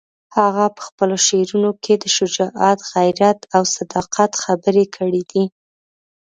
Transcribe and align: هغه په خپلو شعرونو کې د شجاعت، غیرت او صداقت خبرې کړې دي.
هغه 0.37 0.65
په 0.75 0.81
خپلو 0.87 1.15
شعرونو 1.27 1.71
کې 1.83 1.93
د 1.97 2.05
شجاعت، 2.15 2.79
غیرت 2.93 3.39
او 3.55 3.61
صداقت 3.77 4.31
خبرې 4.43 4.85
کړې 4.95 5.21
دي. 5.31 5.43